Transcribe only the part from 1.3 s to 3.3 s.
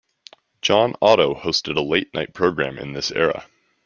hosted a late night program in this